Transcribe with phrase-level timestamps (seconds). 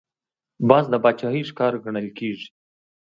[0.69, 2.47] باز د باچاهۍ ښکار ګڼل کېږي